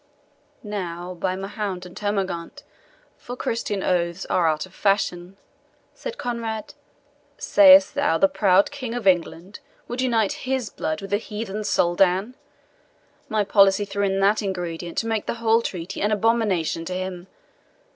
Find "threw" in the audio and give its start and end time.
13.85-14.03